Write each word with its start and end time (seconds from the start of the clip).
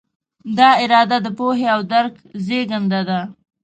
دا 0.57 0.69
اراده 0.83 1.17
د 1.25 1.27
پوهې 1.37 1.67
او 1.75 1.79
درک 1.91 2.15
زېږنده 2.45 3.01
ده. 3.09 3.19